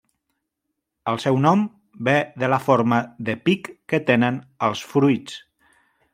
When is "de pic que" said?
3.29-4.01